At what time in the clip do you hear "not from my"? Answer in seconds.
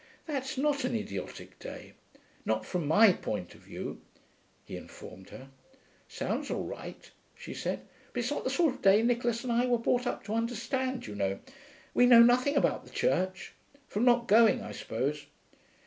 2.43-3.13